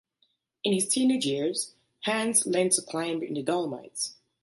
In 0.63 0.73
his 0.73 0.87
teenage 0.87 1.27
years, 1.27 1.75
Hans 2.05 2.47
learned 2.47 2.71
to 2.71 2.81
climb 2.81 3.21
in 3.21 3.35
the 3.35 3.43
Dolomites. 3.43 4.15